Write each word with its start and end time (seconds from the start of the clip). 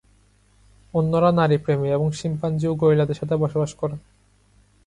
অন্যেরা 0.93 1.29
নারী 1.31 1.57
প্রেমী 1.57 1.87
এবং 1.89 2.07
শিম্পাঞ্জি 2.11 2.65
ও 2.67 2.73
গরিলাদের 2.75 3.19
সাথে 3.21 3.35
বসবাস 3.37 3.71
করে। 3.75 3.95